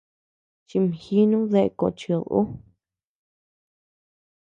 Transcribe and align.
Chimjinu 0.67 1.37
dae 1.51 1.69
kochid 1.79 2.23
ú. 2.41 2.41